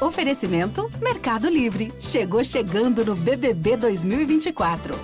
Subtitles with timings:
[0.00, 1.92] Oferecimento Mercado Livre.
[2.00, 4.94] Chegou chegando no BBB 2024.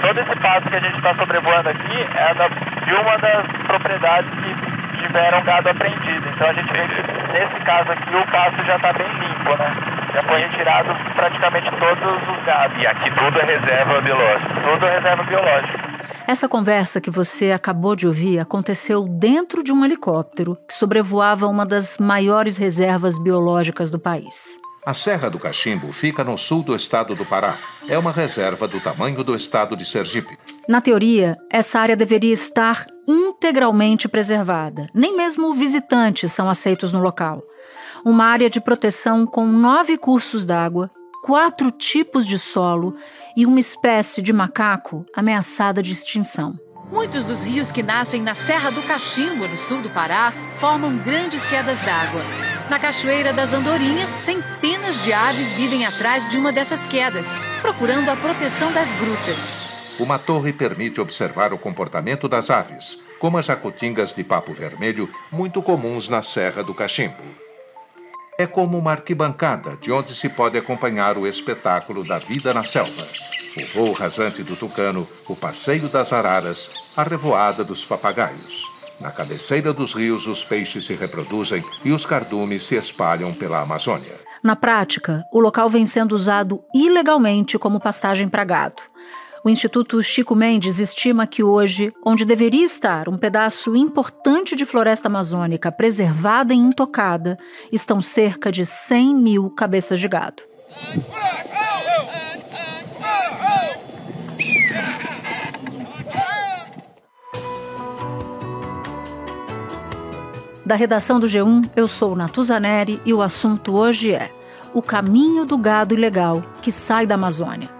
[0.00, 4.30] Todo esse pasto que a gente está sobrevoando aqui é da, de uma das propriedades
[4.30, 6.26] que tiveram gado apreendido.
[6.34, 9.76] Então a gente, nesse caso aqui, o pasto já está bem limpo, né?
[10.14, 12.78] Já foi retirado praticamente todos os gados.
[12.78, 14.54] E aqui tudo é reserva biológica.
[14.64, 15.87] Tudo é reserva biológica.
[16.28, 21.64] Essa conversa que você acabou de ouvir aconteceu dentro de um helicóptero que sobrevoava uma
[21.64, 24.58] das maiores reservas biológicas do país.
[24.84, 27.56] A Serra do Cachimbo fica no sul do estado do Pará.
[27.88, 30.36] É uma reserva do tamanho do estado de Sergipe.
[30.68, 34.86] Na teoria, essa área deveria estar integralmente preservada.
[34.92, 37.42] Nem mesmo visitantes são aceitos no local.
[38.04, 40.90] Uma área de proteção com nove cursos d'água,
[41.22, 42.94] quatro tipos de solo
[43.36, 46.58] e uma espécie de macaco ameaçada de extinção.
[46.90, 51.40] Muitos dos rios que nascem na Serra do Cachimbo, no sul do Pará, formam grandes
[51.48, 52.22] quedas d'água.
[52.70, 57.26] Na Cachoeira das Andorinhas, centenas de aves vivem atrás de uma dessas quedas,
[57.60, 59.38] procurando a proteção das grutas.
[60.00, 65.60] Uma torre permite observar o comportamento das aves, como as jacutingas de papo vermelho, muito
[65.60, 67.47] comuns na Serra do Cachimbo.
[68.40, 73.04] É como uma arquibancada de onde se pode acompanhar o espetáculo da vida na selva.
[73.56, 78.62] O voo rasante do tucano, o passeio das araras, a revoada dos papagaios.
[79.00, 84.14] Na cabeceira dos rios, os peixes se reproduzem e os cardumes se espalham pela Amazônia.
[84.40, 88.80] Na prática, o local vem sendo usado ilegalmente como pastagem para gado.
[89.44, 95.08] O Instituto Chico Mendes estima que hoje, onde deveria estar um pedaço importante de floresta
[95.08, 97.38] amazônica preservada e intocada,
[97.70, 100.42] estão cerca de 100 mil cabeças de gado.
[110.66, 114.30] Da redação do G1, eu sou Natuzaneri e o assunto hoje é
[114.74, 117.77] o caminho do gado ilegal que sai da Amazônia.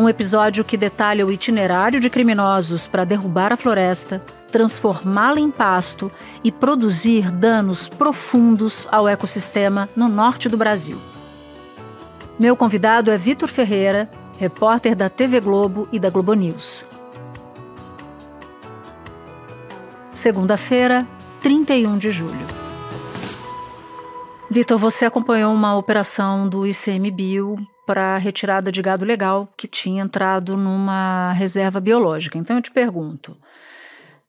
[0.00, 6.10] Um episódio que detalha o itinerário de criminosos para derrubar a floresta, transformá-la em pasto
[6.42, 10.96] e produzir danos profundos ao ecossistema no norte do Brasil.
[12.38, 16.86] Meu convidado é Vitor Ferreira, repórter da TV Globo e da Globo News.
[20.14, 21.06] Segunda-feira,
[21.42, 22.46] 31 de julho.
[24.50, 27.58] Vitor, você acompanhou uma operação do ICMBio
[27.90, 32.38] para a retirada de gado legal que tinha entrado numa reserva biológica.
[32.38, 33.36] Então eu te pergunto: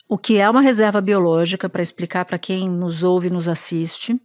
[0.09, 4.19] o que é uma reserva biológica para explicar para quem nos ouve e nos assiste?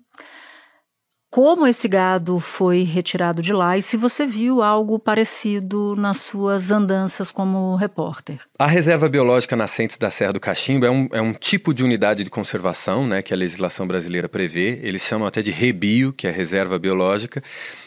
[1.31, 6.71] Como esse gado foi retirado de lá e se você viu algo parecido nas suas
[6.71, 8.39] andanças como repórter.
[8.59, 12.25] A reserva biológica Nascentes da Serra do Cachimbo é um, é um tipo de unidade
[12.25, 14.81] de conservação né, que a legislação brasileira prevê.
[14.83, 17.43] Eles chamam até de rebio, que é reserva biológica.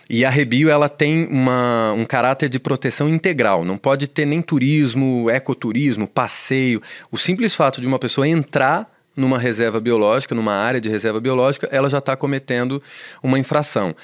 [0.09, 3.63] E a rebio ela tem uma, um caráter de proteção integral.
[3.63, 6.81] Não pode ter nem turismo, ecoturismo, passeio.
[7.11, 11.67] O simples fato de uma pessoa entrar numa reserva biológica, numa área de reserva biológica,
[11.71, 12.81] ela já está cometendo
[13.21, 13.95] uma infração.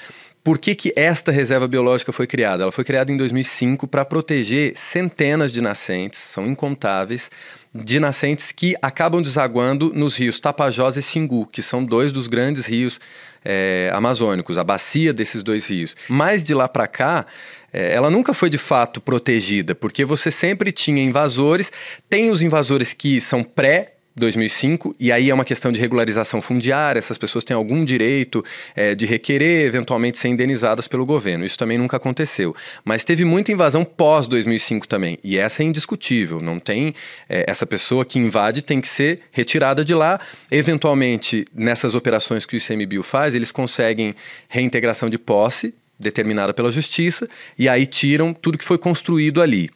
[0.44, 2.62] Por que, que esta reserva biológica foi criada?
[2.62, 7.30] Ela foi criada em 2005 para proteger centenas de nascentes, são incontáveis,
[7.74, 12.64] de nascentes que acabam desaguando nos rios Tapajós e Xingu, que são dois dos grandes
[12.64, 13.00] rios
[13.44, 15.96] é, amazônicos, a bacia desses dois rios.
[16.08, 17.26] Mas de lá para cá,
[17.72, 21.72] é, ela nunca foi de fato protegida, porque você sempre tinha invasores,
[22.08, 26.98] tem os invasores que são pré 2005, e aí é uma questão de regularização fundiária,
[26.98, 28.42] essas pessoas têm algum direito
[28.74, 31.44] é, de requerer, eventualmente ser indenizadas pelo governo.
[31.44, 32.56] Isso também nunca aconteceu.
[32.84, 36.40] Mas teve muita invasão pós-2005 também, e essa é indiscutível.
[36.40, 36.94] Não tem.
[37.28, 40.18] É, essa pessoa que invade tem que ser retirada de lá.
[40.50, 44.14] Eventualmente, nessas operações que o ICMBio faz, eles conseguem
[44.48, 49.70] reintegração de posse determinada pela justiça, e aí tiram tudo que foi construído ali.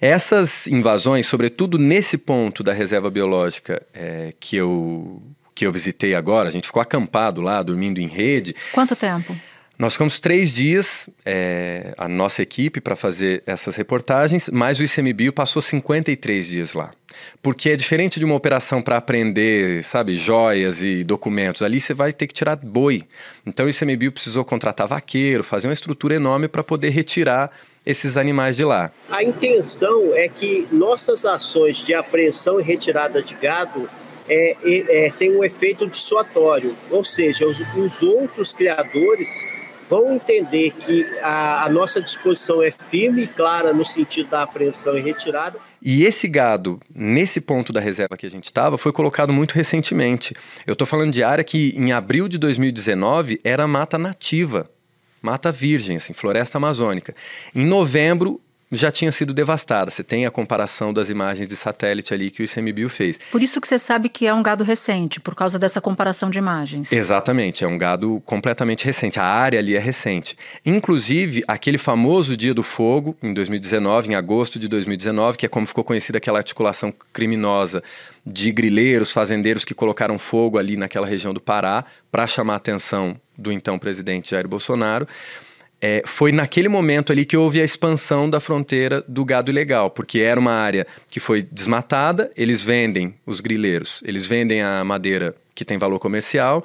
[0.00, 5.22] Essas invasões, sobretudo nesse ponto da reserva biológica é, que, eu,
[5.54, 8.54] que eu visitei agora, a gente ficou acampado lá, dormindo em rede.
[8.72, 9.36] Quanto tempo?
[9.78, 15.34] Nós ficamos três dias, é, a nossa equipe, para fazer essas reportagens, mas o ICMBio
[15.34, 16.92] passou 53 dias lá.
[17.42, 21.60] Porque é diferente de uma operação para aprender, sabe, joias e documentos.
[21.60, 23.04] Ali você vai ter que tirar boi.
[23.44, 27.50] Então o ICMBio precisou contratar vaqueiro, fazer uma estrutura enorme para poder retirar
[27.84, 28.90] esses animais de lá.
[29.10, 33.88] A intenção é que nossas ações de apreensão e retirada de gado
[34.28, 39.30] é, é, tem um efeito dissuatório, ou seja, os, os outros criadores
[39.88, 44.96] vão entender que a, a, nossa disposição é firme e clara no sentido da apreensão
[44.96, 45.58] e retirada.
[45.80, 50.34] E esse gado, nesse ponto da reserva que a gente estava, foi colocado muito recentemente.
[50.66, 54.68] Eu estou falando de área que em abril de 2019 era mata nativa,
[55.22, 57.14] mata virgem, assim, floresta amazônica.
[57.54, 58.40] Em novembro
[58.76, 59.90] já tinha sido devastada.
[59.90, 63.18] Você tem a comparação das imagens de satélite ali que o ICMBio fez.
[63.30, 66.38] Por isso que você sabe que é um gado recente, por causa dessa comparação de
[66.38, 66.92] imagens.
[66.92, 69.18] Exatamente, é um gado completamente recente.
[69.18, 70.36] A área ali é recente.
[70.64, 75.66] Inclusive, aquele famoso Dia do Fogo, em 2019, em agosto de 2019, que é como
[75.66, 77.82] ficou conhecida aquela articulação criminosa
[78.24, 83.16] de grileiros, fazendeiros que colocaram fogo ali naquela região do Pará para chamar a atenção
[83.38, 85.06] do então presidente Jair Bolsonaro
[85.86, 90.18] é, foi naquele momento ali que houve a expansão da fronteira do gado ilegal, porque
[90.18, 95.64] era uma área que foi desmatada, eles vendem, os grileiros, eles vendem a madeira que
[95.64, 96.64] tem valor comercial,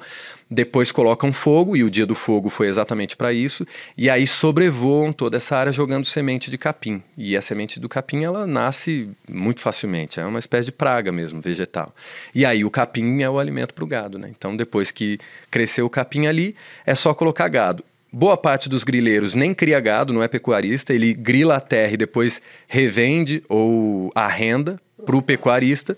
[0.50, 3.64] depois colocam fogo, e o dia do fogo foi exatamente para isso,
[3.96, 7.00] e aí sobrevoam toda essa área jogando semente de capim.
[7.16, 11.40] E a semente do capim, ela nasce muito facilmente, é uma espécie de praga mesmo,
[11.40, 11.94] vegetal.
[12.34, 14.28] E aí o capim é o alimento para o gado, né?
[14.36, 15.18] Então depois que
[15.50, 17.84] cresceu o capim ali, é só colocar gado.
[18.14, 21.96] Boa parte dos grileiros nem cria gado, não é pecuarista, ele grila a terra e
[21.96, 25.96] depois revende ou arrenda para o pecuarista,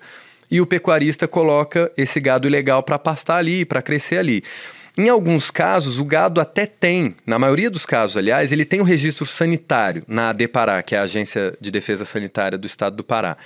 [0.48, 4.44] e o pecuarista coloca esse gado ilegal para pastar ali, para crescer ali.
[4.96, 8.84] Em alguns casos, o gado até tem, na maioria dos casos, aliás, ele tem o
[8.84, 13.02] um registro sanitário na ADEPARÁ, que é a Agência de Defesa Sanitária do Estado do
[13.02, 13.36] Pará.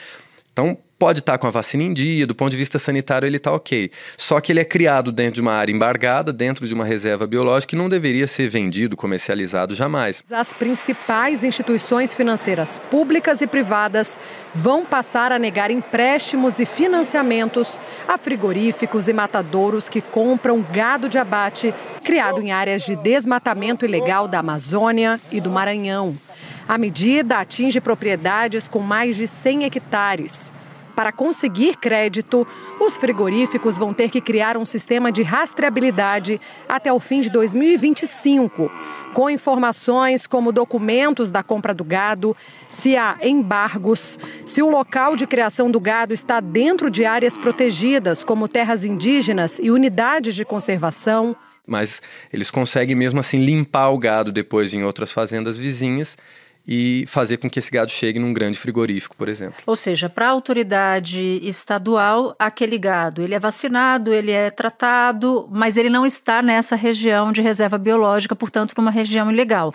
[0.53, 3.53] Então, pode estar com a vacina em dia, do ponto de vista sanitário ele está
[3.53, 3.91] ok.
[4.17, 7.77] Só que ele é criado dentro de uma área embargada, dentro de uma reserva biológica
[7.77, 10.23] e não deveria ser vendido, comercializado jamais.
[10.31, 14.19] As principais instituições financeiras públicas e privadas
[14.53, 17.79] vão passar a negar empréstimos e financiamentos
[18.09, 21.73] a frigoríficos e matadouros que compram gado de abate
[22.03, 26.17] criado em áreas de desmatamento ilegal da Amazônia e do Maranhão.
[26.67, 30.57] A medida atinge propriedades com mais de 100 hectares
[30.99, 32.45] para conseguir crédito,
[32.81, 38.69] os frigoríficos vão ter que criar um sistema de rastreabilidade até o fim de 2025,
[39.15, 42.37] com informações como documentos da compra do gado,
[42.69, 48.25] se há embargos, se o local de criação do gado está dentro de áreas protegidas,
[48.25, 51.37] como terras indígenas e unidades de conservação.
[51.65, 52.03] Mas
[52.33, 56.17] eles conseguem mesmo assim limpar o gado depois em outras fazendas vizinhas
[56.70, 59.62] e fazer com que esse gado chegue num grande frigorífico, por exemplo.
[59.67, 65.79] Ou seja, para a autoridade estadual, aquele gado, ele é vacinado, ele é tratado, mas
[65.79, 69.73] ele não está nessa região de reserva biológica, portanto, numa região ilegal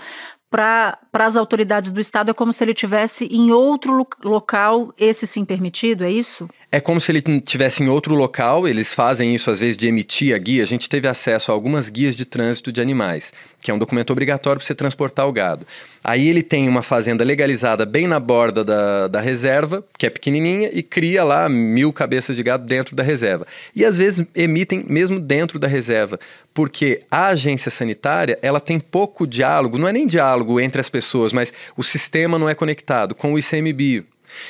[0.54, 5.26] para as autoridades do Estado é como se ele tivesse em outro lo local, esse
[5.26, 6.48] sim permitido, é isso?
[6.72, 10.36] É como se ele tivesse em outro local, eles fazem isso às vezes de emitir
[10.36, 10.62] a guia.
[10.62, 14.12] A gente teve acesso a algumas guias de trânsito de animais, que é um documento
[14.12, 15.66] obrigatório para você transportar o gado.
[16.04, 20.70] Aí ele tem uma fazenda legalizada bem na borda da, da reserva, que é pequenininha,
[20.74, 23.48] e cria lá mil cabeças de gado dentro da reserva.
[23.74, 26.20] E às vezes emitem mesmo dentro da reserva,
[26.54, 31.32] porque a agência sanitária ela tem pouco diálogo, não é nem diálogo entre as pessoas,
[31.32, 34.06] mas o sistema não é conectado com o ICMBio.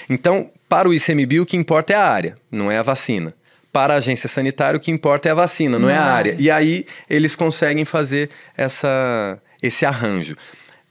[0.10, 3.34] Então, para o ICMBio, o que importa é a área, não é a vacina.
[3.74, 6.36] Para a agência sanitária, o que importa é a vacina, não, não é a área.
[6.40, 10.38] E aí eles conseguem fazer essa, esse arranjo.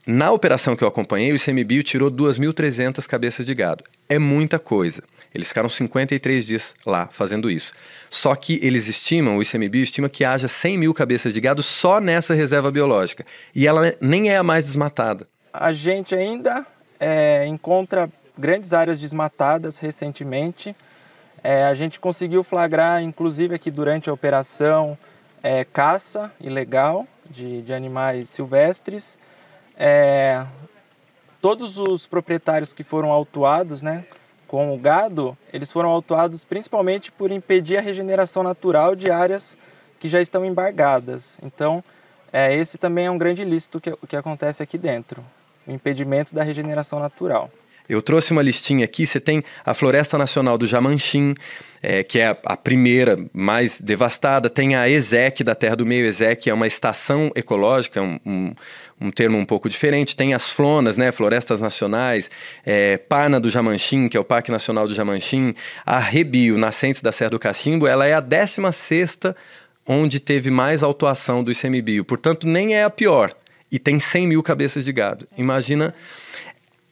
[0.05, 3.85] Na operação que eu acompanhei, o ICMBio tirou 2.300 cabeças de gado.
[4.09, 5.01] É muita coisa.
[5.33, 7.73] Eles ficaram 53 dias lá fazendo isso.
[8.11, 11.99] Só que eles estimam, o ICMBio estima que haja 100 mil cabeças de gado só
[12.01, 13.25] nessa reserva biológica.
[13.55, 15.25] E ela nem é a mais desmatada.
[15.53, 16.65] A gente ainda
[16.99, 20.75] é, encontra grandes áreas desmatadas recentemente.
[21.43, 24.97] É, a gente conseguiu flagrar, inclusive aqui durante a operação,
[25.43, 29.19] é, caça ilegal de, de animais silvestres.
[29.77, 30.45] É,
[31.41, 34.05] todos os proprietários que foram autuados, né,
[34.47, 39.57] com o gado, eles foram autuados principalmente por impedir a regeneração natural de áreas
[39.99, 41.37] que já estão embargadas.
[41.43, 41.83] Então,
[42.31, 45.21] é, esse também é um grande ilícito que, que acontece aqui dentro,
[45.67, 47.51] o impedimento da regeneração natural.
[47.87, 51.35] Eu trouxe uma listinha aqui, você tem a Floresta Nacional do Jamanchim,
[51.81, 56.49] é, que é a primeira mais devastada, tem a ESEC da Terra do Meio, ESEC
[56.49, 58.53] é uma estação ecológica, um, um
[59.03, 60.15] um termo um pouco diferente.
[60.15, 62.31] Tem as flonas, né, florestas nacionais,
[62.65, 65.53] é, Parna do Jamanchim, que é o Parque Nacional do Jamanchim,
[65.85, 69.19] a Rebio, Nascentes da Serra do Cachimbo, ela é a 16
[69.85, 72.05] onde teve mais autuação do ICMBio.
[72.05, 73.35] Portanto, nem é a pior.
[73.69, 75.27] E tem 100 mil cabeças de gado.
[75.37, 75.93] Imagina...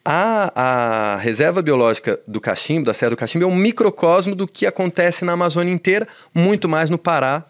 [0.04, 4.66] A, a, reserva biológica do cachimbo, da Serra do Cachimbo, é um microcosmo do que
[4.66, 7.46] acontece na Amazônia inteira, muito mais no Pará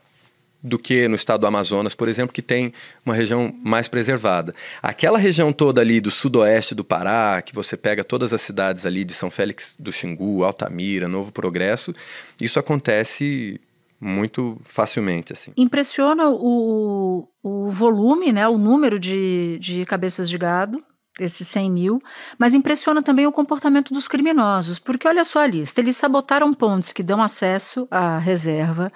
[0.63, 2.72] do que no estado do Amazonas, por exemplo, que tem
[3.05, 4.53] uma região mais preservada.
[4.81, 9.03] Aquela região toda ali do sudoeste do Pará, que você pega todas as cidades ali
[9.03, 11.96] de São Félix do Xingu, Altamira, Novo Progresso,
[12.39, 13.60] isso acontece
[14.00, 15.34] muito facilmente.
[15.34, 15.51] assim.
[15.58, 20.84] Impressiona o, o volume, né, o número de, de cabeças de gado,
[21.19, 22.01] esses 100 mil,
[22.37, 26.93] mas impressiona também o comportamento dos criminosos, porque olha só a lista: eles sabotaram pontes
[26.93, 28.91] que dão acesso à reserva.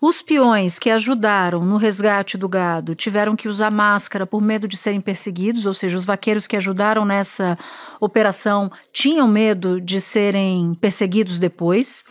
[0.00, 4.76] Os peões que ajudaram no resgate do gado tiveram que usar máscara por medo de
[4.76, 7.58] serem perseguidos, ou seja, os vaqueiros que ajudaram nessa
[7.98, 12.04] operação tinham medo de serem perseguidos depois.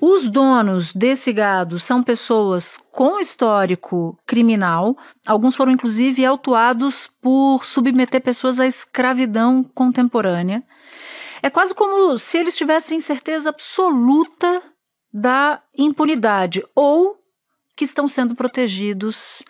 [0.00, 4.96] Os donos desse gado são pessoas com histórico criminal.
[5.26, 10.62] Alguns foram, inclusive, autuados por submeter pessoas à escravidão contemporânea.
[11.42, 14.62] É quase como se eles tivessem certeza absoluta
[15.12, 17.16] da impunidade ou
[17.76, 19.42] que estão sendo protegidos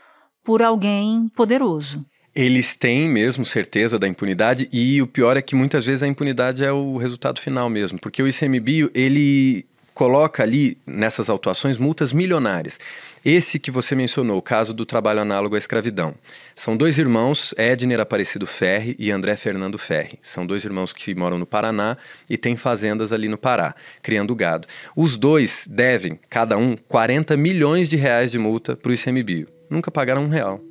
[0.42, 2.04] por alguém poderoso.
[2.34, 6.64] Eles têm mesmo certeza da impunidade e o pior é que muitas vezes a impunidade
[6.64, 9.66] é o resultado final mesmo, porque o ICMBio ele
[10.00, 12.80] coloca ali nessas autuações multas milionárias.
[13.22, 16.14] Esse que você mencionou, o caso do trabalho análogo à escravidão.
[16.56, 20.18] São dois irmãos, Edner Aparecido Ferri e André Fernando Ferri.
[20.22, 21.98] São dois irmãos que moram no Paraná
[22.30, 24.66] e têm fazendas ali no Pará, criando gado.
[24.96, 29.48] Os dois devem, cada um, 40 milhões de reais de multa para o ICMBio.
[29.68, 30.62] Nunca pagaram um real.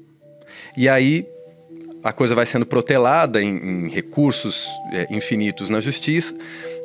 [0.76, 1.28] E aí
[2.04, 6.34] a coisa vai sendo protelada em, em recursos é, infinitos na justiça.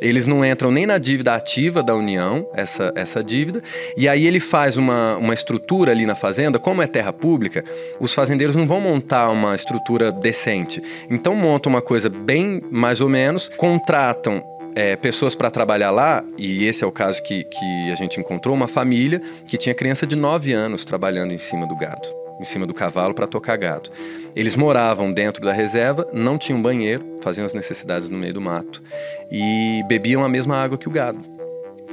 [0.01, 3.63] Eles não entram nem na dívida ativa da União, essa, essa dívida,
[3.97, 7.65] e aí ele faz uma, uma estrutura ali na fazenda, como é terra pública,
[8.01, 10.83] os fazendeiros não vão montar uma estrutura decente.
[11.09, 14.43] Então montam uma coisa bem mais ou menos, contratam
[14.75, 18.55] é, pessoas para trabalhar lá, e esse é o caso que, que a gente encontrou,
[18.55, 22.67] uma família que tinha criança de 9 anos trabalhando em cima do gado, em cima
[22.67, 23.91] do cavalo para tocar gado.
[24.35, 28.83] Eles moravam dentro da reserva, não tinham banheiro, faziam as necessidades no meio do mato
[29.31, 31.21] e bebiam a mesma água que o gado.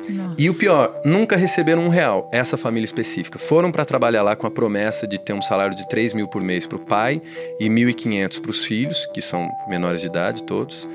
[0.09, 0.35] Nossa.
[0.37, 3.37] E o pior, nunca receberam um real, essa família específica.
[3.37, 6.41] Foram para trabalhar lá com a promessa de ter um salário de 3 mil por
[6.41, 7.21] mês para o pai
[7.59, 10.87] e 1.500 para os filhos, que são menores de idade todos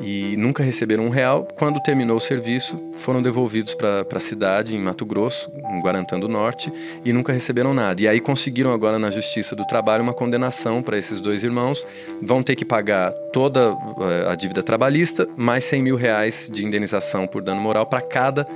[0.00, 1.46] e nunca receberam um real.
[1.56, 6.28] Quando terminou o serviço, foram devolvidos para a cidade, em Mato Grosso, em Guarantã do
[6.28, 6.72] Norte,
[7.04, 8.00] e nunca receberam nada.
[8.02, 11.86] E aí conseguiram agora na Justiça do Trabalho uma condenação para esses dois irmãos.
[12.20, 17.26] Vão ter que pagar toda uh, a dívida trabalhista, mais 100 mil reais de indenização
[17.26, 18.46] por dano moral para cada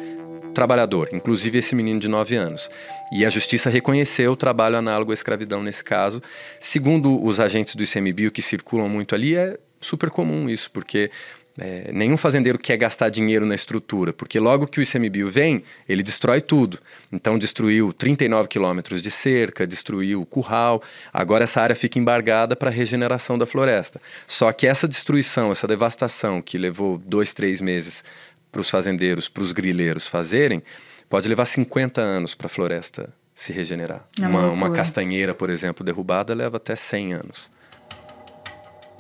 [0.57, 2.71] trabalhador, inclusive esse menino de 9 anos.
[3.13, 6.23] E a justiça reconheceu o trabalho análogo à escravidão nesse caso.
[6.59, 11.11] Segundo os agentes do ICMBio que circulam muito ali, é super comum isso, porque
[11.59, 16.03] é, nenhum fazendeiro quer gastar dinheiro na estrutura, porque logo que o ICMBio vem, ele
[16.03, 16.79] destrói tudo.
[17.11, 20.83] Então, destruiu 39 quilômetros de cerca, destruiu o curral.
[21.13, 24.01] Agora, essa área fica embargada para a regeneração da floresta.
[24.27, 28.05] Só que essa destruição, essa devastação que levou dois, três meses
[28.53, 30.63] para os fazendeiros, para os grileiros fazerem,
[31.09, 34.07] pode levar 50 anos para a floresta se regenerar.
[34.21, 37.51] É uma, uma castanheira, por exemplo, derrubada leva até 100 anos.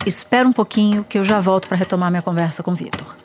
[0.06, 3.16] Espera um pouquinho que eu já volto para retomar minha conversa com o Vitor.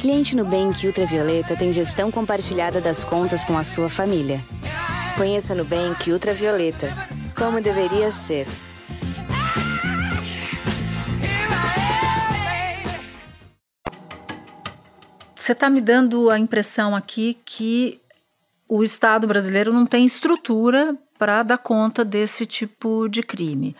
[0.00, 4.40] Cliente Nubank Ultravioleta tem gestão compartilhada das contas com a sua família.
[5.16, 6.88] Conheça Nubank Ultravioleta,
[7.36, 8.48] como deveria ser.
[15.36, 18.00] Você está me dando a impressão aqui que
[18.68, 23.76] o Estado brasileiro não tem estrutura para dar conta desse tipo de crime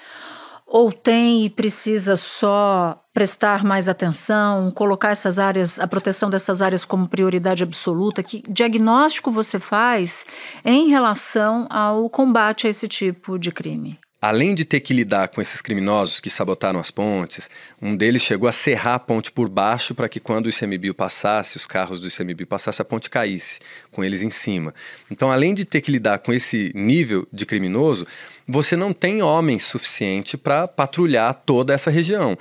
[0.69, 6.85] ou tem e precisa só prestar mais atenção, colocar essas áreas, a proteção dessas áreas
[6.85, 8.23] como prioridade absoluta?
[8.23, 10.27] Que diagnóstico você faz
[10.63, 13.99] em relação ao combate a esse tipo de crime?
[14.21, 17.49] Além de ter que lidar com esses criminosos que sabotaram as pontes,
[17.81, 21.57] um deles chegou a serrar a ponte por baixo para que quando o ICMBio passasse,
[21.57, 23.61] os carros do ICMBio passassem, a ponte caísse,
[23.93, 24.75] com eles em cima.
[25.09, 28.09] Então, além de ter que lidar com esse nível de criminoso,
[28.47, 32.37] você não tem homens suficiente para patrulhar toda essa região.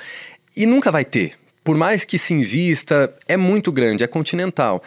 [0.56, 1.36] E nunca vai ter.
[1.64, 4.82] Por mais que se invista, é muito grande, é continental.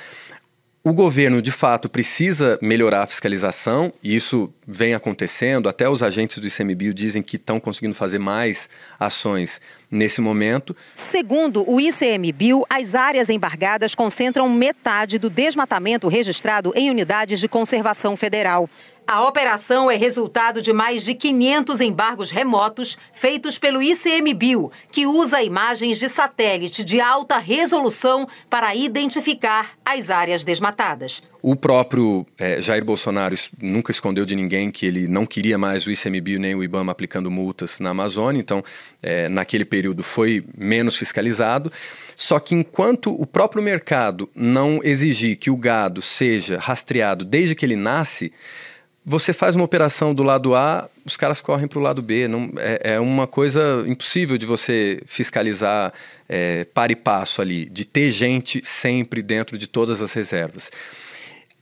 [0.82, 5.68] O governo, de fato, precisa melhorar a fiscalização, e isso vem acontecendo.
[5.68, 8.66] Até os agentes do ICMBio dizem que estão conseguindo fazer mais
[8.98, 9.60] ações
[9.90, 10.74] nesse momento.
[10.94, 18.16] Segundo o ICMBio, as áreas embargadas concentram metade do desmatamento registrado em unidades de conservação
[18.16, 18.66] federal.
[19.12, 25.42] A operação é resultado de mais de 500 embargos remotos feitos pelo ICMBio, que usa
[25.42, 31.24] imagens de satélite de alta resolução para identificar as áreas desmatadas.
[31.42, 35.90] O próprio é, Jair Bolsonaro nunca escondeu de ninguém que ele não queria mais o
[35.90, 38.62] ICMBio nem o IBAMA aplicando multas na Amazônia, então
[39.02, 41.72] é, naquele período foi menos fiscalizado.
[42.16, 47.66] Só que enquanto o próprio mercado não exigir que o gado seja rastreado desde que
[47.66, 48.32] ele nasce,
[49.10, 52.28] você faz uma operação do lado A, os caras correm para o lado B.
[52.28, 55.92] Não, é, é, uma coisa impossível de você fiscalizar
[56.28, 60.70] é, para e passo ali, de ter gente sempre dentro de todas as reservas.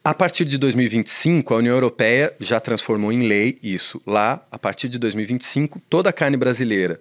[0.04, 3.98] A partir de 2025, a União Europeia já transformou em lei isso.
[4.06, 7.00] Lá, a partir de 2025, toda a carne brasileira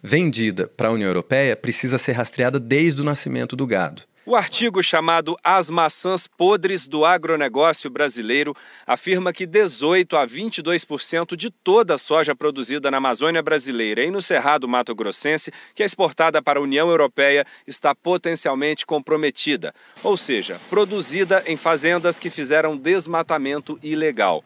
[0.00, 4.02] vendida para a União Europeia precisa ser rastreada desde o nascimento do gado.
[4.30, 8.54] O artigo chamado As Maçãs Podres do Agronegócio Brasileiro
[8.86, 14.20] afirma que 18 a 22% de toda a soja produzida na Amazônia brasileira e no
[14.20, 20.60] Cerrado Mato Grossense, que é exportada para a União Europeia, está potencialmente comprometida, ou seja,
[20.68, 24.44] produzida em fazendas que fizeram desmatamento ilegal.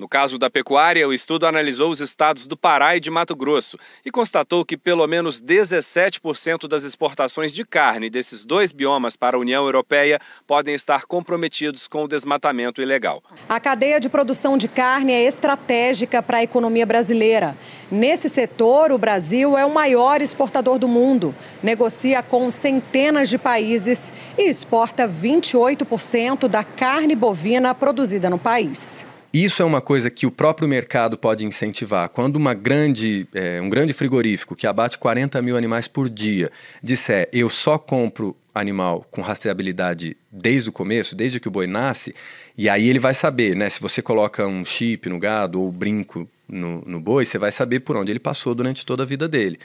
[0.00, 3.76] No caso da pecuária, o estudo analisou os estados do Pará e de Mato Grosso
[4.02, 9.38] e constatou que pelo menos 17% das exportações de carne desses dois biomas para a
[9.40, 13.22] União Europeia podem estar comprometidos com o desmatamento ilegal.
[13.46, 17.54] A cadeia de produção de carne é estratégica para a economia brasileira.
[17.90, 24.14] Nesse setor, o Brasil é o maior exportador do mundo, negocia com centenas de países
[24.38, 29.09] e exporta 28% da carne bovina produzida no país.
[29.32, 32.08] Isso é uma coisa que o próprio mercado pode incentivar.
[32.08, 36.50] Quando uma grande, é, um grande frigorífico que abate 40 mil animais por dia
[36.82, 42.12] disser eu só compro animal com rastreabilidade desde o começo, desde que o boi nasce,
[42.58, 43.70] e aí ele vai saber, né?
[43.70, 47.80] Se você coloca um chip no gado ou brinco no, no boi, você vai saber
[47.80, 49.60] por onde ele passou durante toda a vida dele.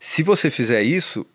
[0.00, 1.26] Se você fizer isso,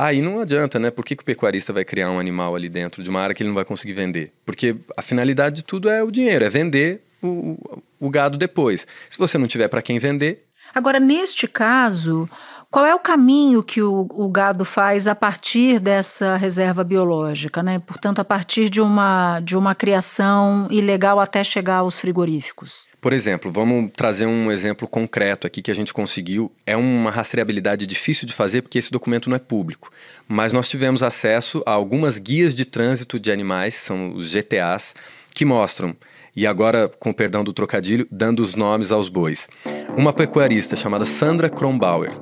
[0.00, 0.92] Aí não adianta, né?
[0.92, 3.42] Por que, que, o pecuarista vai criar um animal ali dentro de uma área que
[3.42, 4.32] ele não vai conseguir vender?
[4.46, 8.86] Porque a finalidade de tudo é o dinheiro, é vender o, o gado depois.
[9.08, 10.44] Se você não tiver para quem vender.
[10.74, 12.28] Agora, neste caso,
[12.70, 17.78] qual é o caminho que o, o, gado faz a partir dessa reserva biológica, né?
[17.78, 22.86] Portanto, a partir de uma, de uma criação ilegal até chegar aos frigoríficos?
[23.00, 26.52] Por exemplo, vamos trazer um exemplo concreto aqui que a gente conseguiu.
[26.66, 29.90] É uma rastreabilidade difícil de fazer porque esse documento não é público.
[30.26, 34.94] Mas nós tivemos acesso a algumas guias de trânsito de animais, são os GTAs,
[35.32, 35.96] que mostram
[36.38, 39.48] e agora, com perdão do trocadilho, dando os nomes aos bois.
[39.96, 42.12] Uma pecuarista chamada Sandra Kronbauer.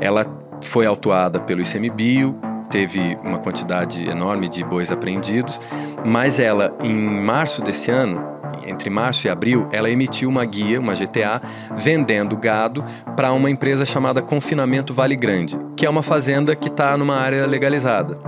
[0.00, 0.24] Ela
[0.62, 2.38] foi autuada pelo ICMBio,
[2.70, 5.60] teve uma quantidade enorme de bois apreendidos,
[6.04, 8.24] mas ela, em março desse ano,
[8.64, 11.42] entre março e abril, ela emitiu uma guia, uma GTA,
[11.76, 12.84] vendendo gado
[13.16, 17.44] para uma empresa chamada Confinamento Vale Grande, que é uma fazenda que está numa área
[17.44, 18.20] legalizada.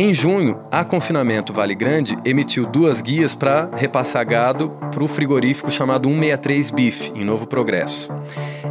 [0.00, 5.72] Em junho, a Confinamento Vale Grande emitiu duas guias para repassar gado para o frigorífico
[5.72, 8.08] chamado 163 Beef, em Novo Progresso.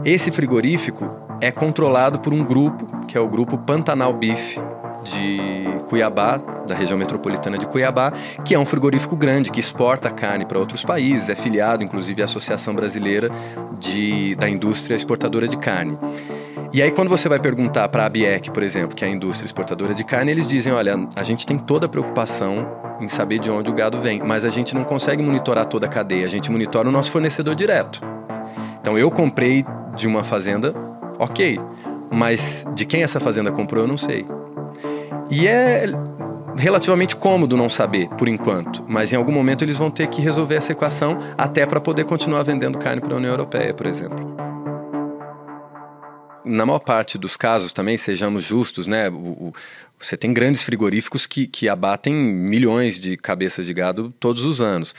[0.06, 4.58] Esse frigorífico é controlado por um grupo, que é o grupo Pantanal Beef,
[5.04, 5.38] de
[5.90, 8.13] Cuiabá, da região metropolitana de Cuiabá,
[8.46, 12.26] que é um frigorífico grande que exporta carne para outros países, é filiado inclusive à
[12.26, 13.30] Associação Brasileira
[13.78, 16.00] de, da Indústria Exportadora de Carne.
[16.73, 19.45] E aí, quando você vai perguntar para a ABIEC, por exemplo, que é a indústria
[19.45, 22.67] exportadora de carne, eles dizem: olha, a gente tem toda a preocupação
[22.99, 25.89] em saber de onde o gado vem, mas a gente não consegue monitorar toda a
[25.89, 28.01] cadeia, a gente monitora o nosso fornecedor direto.
[28.82, 30.73] Então, eu comprei de uma fazenda,
[31.17, 31.60] ok,
[32.12, 34.25] mas de quem essa fazenda comprou eu não sei.
[35.30, 35.86] E é
[36.58, 40.56] relativamente cômodo não saber, por enquanto, mas em algum momento eles vão ter que resolver
[40.56, 44.37] essa equação até para poder continuar vendendo carne para a União Europeia, por exemplo
[46.47, 49.10] na maior parte dos casos também, sejamos justos, né?
[49.10, 49.53] O, o,
[49.99, 54.93] você tem grandes frigoríficos que, que abatem milhões de cabeças de gado todos os anos.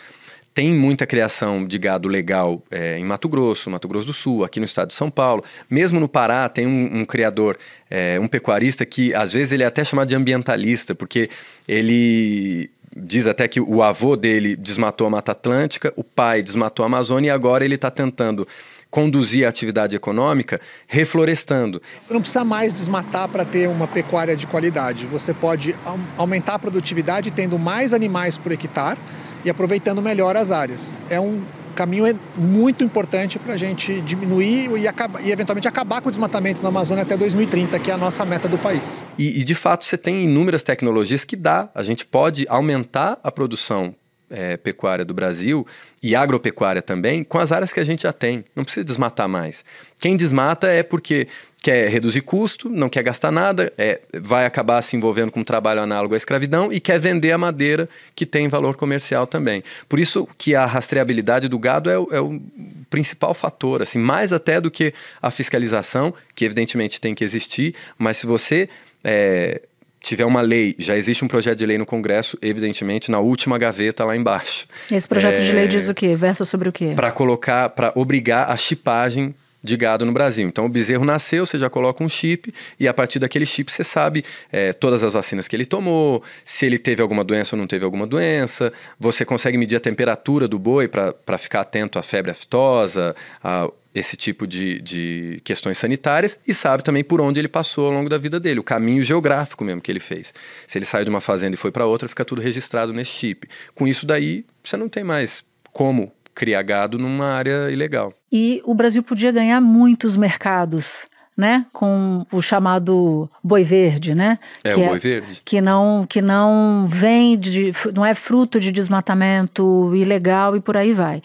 [0.55, 4.59] Tem muita criação de gado legal é, em Mato Grosso, Mato Grosso do Sul, aqui
[4.59, 5.45] no estado de São Paulo.
[5.71, 7.57] Mesmo no Pará, tem um, um criador,
[7.89, 11.31] é, um pecuarista que às vezes ele é até chamado de ambientalista, porque
[11.69, 16.87] ele diz até que o avô dele desmatou a Mata Atlântica, o pai desmatou a
[16.87, 18.47] Amazônia e agora ele está tentando
[18.91, 21.81] conduzir a atividade econômica reflorestando.
[22.09, 25.07] Não precisa mais desmatar para ter uma pecuária de qualidade.
[25.07, 25.75] Você pode
[26.17, 28.99] aumentar a produtividade tendo mais animais por hectare
[29.45, 30.95] e aproveitando melhor as áreas.
[31.11, 31.43] É um
[31.79, 36.61] caminho muito importante para a gente diminuir e, acabar, e, eventualmente acabar com o desmatamento
[36.61, 39.05] na Amazônia até 2030, que é a nossa meta do país.
[39.17, 41.71] E, e de fato você tem inúmeras tecnologias que dá.
[41.73, 43.95] A gente pode aumentar a produção
[44.31, 45.67] é, pecuária do Brasil
[46.03, 48.45] e agropecuária também com as áreas que a gente já tem.
[48.55, 49.65] Não precisa desmatar mais.
[50.01, 51.27] Quem desmata é porque
[51.61, 55.81] quer reduzir custo, não quer gastar nada, é, vai acabar se envolvendo com um trabalho
[55.81, 59.63] análogo à escravidão e quer vender a madeira que tem valor comercial também.
[59.89, 62.41] Por isso que a rastreabilidade do gado é o, é o
[62.89, 68.19] principal fator, assim, mais até do que a fiscalização, que evidentemente tem que existir, mas
[68.19, 68.69] se você
[69.03, 69.61] é,
[70.09, 74.05] tiver uma lei, já existe um projeto de lei no Congresso, evidentemente, na última gaveta
[74.05, 74.67] lá embaixo.
[74.91, 76.17] Esse projeto é, de lei diz o quê?
[76.17, 76.93] Versa sobre o quê?
[76.97, 80.49] Para colocar, para obrigar a chipagem de gado no Brasil.
[80.49, 83.85] Então, o bezerro nasceu, você já coloca um chip e a partir daquele chip você
[83.85, 87.67] sabe é, todas as vacinas que ele tomou, se ele teve alguma doença ou não
[87.67, 88.73] teve alguma doença.
[88.99, 94.17] Você consegue medir a temperatura do boi para ficar atento à febre aftosa, a esse
[94.17, 98.19] tipo de, de questões sanitárias e sabe também por onde ele passou ao longo da
[98.19, 100.33] vida dele, o caminho geográfico mesmo que ele fez.
[100.67, 103.49] Se ele saiu de uma fazenda e foi para outra, fica tudo registrado nesse chip.
[103.75, 108.13] Com isso daí, você não tem mais como criar gado numa área ilegal.
[108.31, 111.07] E o Brasil podia ganhar muitos mercados.
[111.37, 114.41] Né, com o chamado boi verde, né?
[114.65, 115.41] É que o boi é, verde.
[115.45, 120.93] Que não, que não vem de, não é fruto de desmatamento ilegal e por aí
[120.93, 121.23] vai.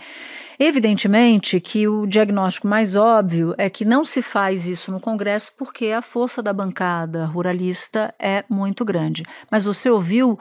[0.65, 5.88] Evidentemente que o diagnóstico mais óbvio é que não se faz isso no Congresso porque
[5.88, 9.23] a força da bancada ruralista é muito grande.
[9.52, 10.39] Mas você ouviu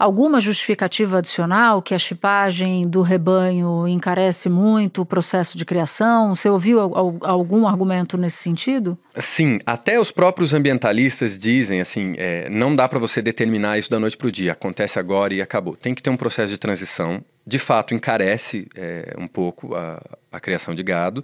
[0.00, 6.34] alguma justificativa adicional que a chipagem do rebanho encarece muito o processo de criação?
[6.34, 8.96] Você ouviu algum argumento nesse sentido?
[9.16, 14.00] Sim, até os próprios ambientalistas dizem assim, é, não dá para você determinar isso da
[14.00, 15.76] noite para o dia, acontece agora e acabou.
[15.76, 17.22] Tem que ter um processo de transição.
[17.46, 20.00] De fato, encarece é, um pouco a,
[20.32, 21.22] a criação de gado.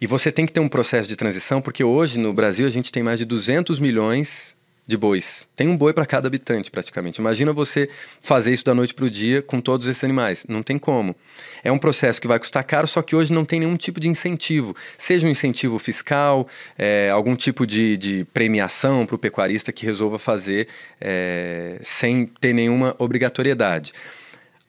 [0.00, 2.90] E você tem que ter um processo de transição, porque hoje no Brasil a gente
[2.90, 5.46] tem mais de 200 milhões de bois.
[5.56, 7.18] Tem um boi para cada habitante, praticamente.
[7.18, 7.88] Imagina você
[8.20, 10.44] fazer isso da noite para o dia com todos esses animais.
[10.48, 11.16] Não tem como.
[11.62, 14.08] É um processo que vai custar caro, só que hoje não tem nenhum tipo de
[14.08, 14.76] incentivo.
[14.98, 20.18] Seja um incentivo fiscal, é, algum tipo de, de premiação para o pecuarista que resolva
[20.18, 20.68] fazer
[21.00, 23.92] é, sem ter nenhuma obrigatoriedade.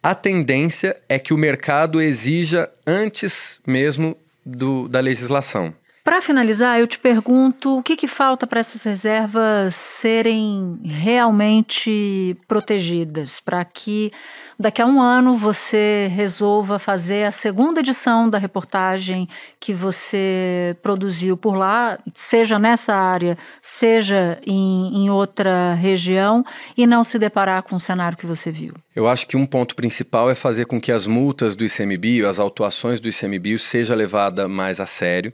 [0.01, 5.73] A tendência é que o mercado exija antes mesmo do, da legislação.
[6.05, 13.39] Para finalizar, eu te pergunto o que, que falta para essas reservas serem realmente protegidas,
[13.39, 14.11] para que
[14.57, 19.27] daqui a um ano você resolva fazer a segunda edição da reportagem
[19.59, 26.45] que você produziu por lá, seja nessa área, seja em, em outra região,
[26.77, 28.75] e não se deparar com o cenário que você viu?
[28.95, 32.37] Eu acho que um ponto principal é fazer com que as multas do ICMBio, as
[32.37, 35.33] autuações do ICMBio, seja levada mais a sério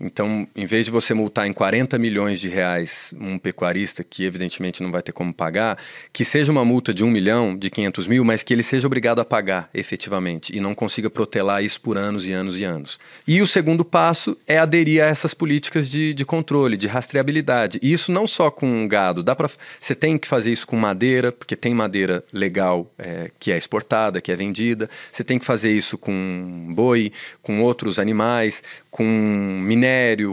[0.00, 4.82] então, em vez de você multar em 40 milhões de reais um pecuarista que evidentemente
[4.82, 5.78] não vai ter como pagar,
[6.12, 9.20] que seja uma multa de 1 milhão, de 500 mil, mas que ele seja obrigado
[9.20, 12.98] a pagar efetivamente e não consiga protelar isso por anos e anos e anos.
[13.26, 17.78] E o segundo passo é aderir a essas políticas de, de controle, de rastreabilidade.
[17.82, 19.48] E isso não só com gado, dá para
[19.80, 24.20] você tem que fazer isso com madeira, porque tem madeira legal é, que é exportada,
[24.20, 24.90] que é vendida.
[25.10, 29.85] Você tem que fazer isso com boi, com outros animais, com minério,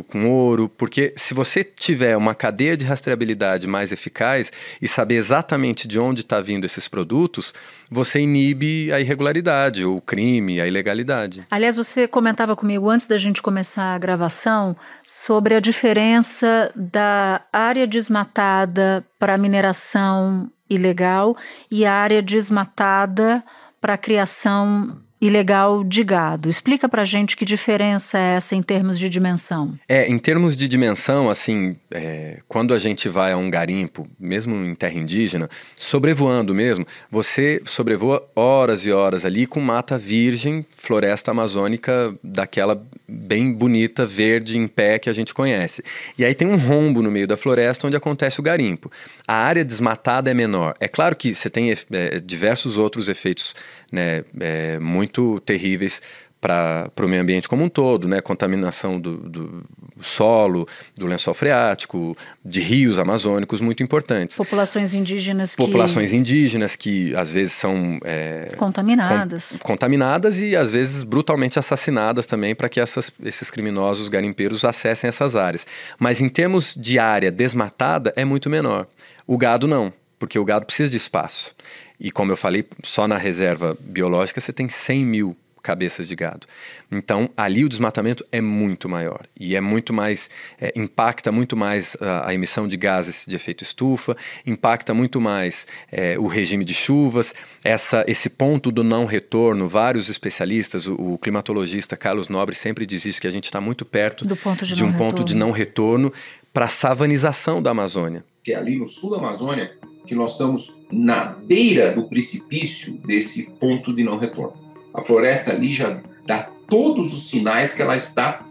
[0.08, 5.88] com ouro, porque se você tiver uma cadeia de rastreabilidade mais eficaz e saber exatamente
[5.88, 7.54] de onde está vindo esses produtos,
[7.92, 11.46] você inibe a irregularidade, o crime, a ilegalidade.
[11.52, 17.86] Aliás, você comentava comigo antes da gente começar a gravação sobre a diferença da área
[17.86, 21.36] desmatada para mineração ilegal
[21.70, 23.44] e a área desmatada
[23.80, 26.50] para criação ilegal de gado.
[26.50, 29.80] Explica pra gente que diferença é essa em termos de dimensão.
[29.88, 34.54] É, em termos de dimensão, assim, é, quando a gente vai a um garimpo, mesmo
[34.56, 41.32] em terra indígena, sobrevoando mesmo, você sobrevoa horas e horas ali com mata virgem, floresta
[41.32, 45.84] amazônica daquela bem bonita, verde, em pé que a gente conhece.
[46.18, 48.92] E aí tem um rombo no meio da floresta onde acontece o garimpo.
[49.26, 50.76] A área desmatada é menor.
[50.80, 53.56] É claro que você tem é, diversos outros efeitos
[53.94, 56.02] né, é, muito terríveis
[56.44, 58.20] para o meio ambiente como um todo, né?
[58.20, 59.64] Contaminação do, do,
[60.02, 64.36] solo, do lençol freático, de rios amazônicos muito importantes.
[64.36, 66.18] Populações indígenas Populações que...
[66.18, 67.98] indígenas que às vezes são...
[68.04, 69.58] É, contaminadas.
[69.64, 75.38] contaminadas e às vezes brutalmente assassinadas também para que essas, esses criminosos garimpeiros acessem essas
[75.38, 75.66] áreas.
[75.98, 78.86] Mas em termos de área desmatada é muito menor.
[79.26, 81.56] O gado não, porque o gado precisa de espaço.
[82.00, 86.46] E como eu falei, só na reserva biológica você tem 100 mil cabeças de gado.
[86.92, 90.30] Então, ali o desmatamento é muito maior e é muito mais,
[90.60, 95.66] é, impacta muito mais a, a, emissão de gases de efeito estufa, impacta muito mais
[95.90, 99.68] é, o regime de chuvas, essa, esse ponto do não retorno.
[99.68, 103.86] Vários especialistas, o, o climatologista Carlos Nobre sempre diz isso, que a gente está muito
[103.86, 105.26] perto de, de um ponto retorno.
[105.26, 106.12] de não retorno
[106.54, 108.26] para a savanização da Amazônia.
[108.44, 109.72] Que é ali no sul da Amazônia
[110.06, 114.54] que nós estamos na beira do precipício desse ponto de não retorno.
[114.94, 118.46] A floresta ali já dá todos os sinais que ela está,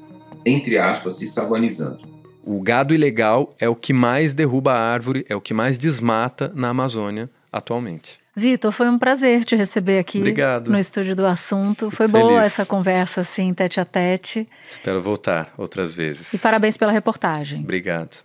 [0.45, 2.01] entre aspas, se savanizando.
[2.45, 6.51] O gado ilegal é o que mais derruba a árvore, é o que mais desmata
[6.55, 8.21] na Amazônia atualmente.
[8.35, 10.71] Vitor, foi um prazer te receber aqui Obrigado.
[10.71, 11.91] no estúdio do assunto.
[11.91, 12.27] Foi Feliz.
[12.27, 14.49] boa essa conversa assim, tete a tete.
[14.69, 16.33] Espero voltar outras vezes.
[16.33, 17.61] E parabéns pela reportagem.
[17.61, 18.25] Obrigado.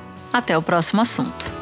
[0.33, 1.60] Até o próximo assunto.